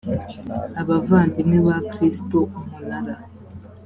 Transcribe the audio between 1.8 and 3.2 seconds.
kristo umunara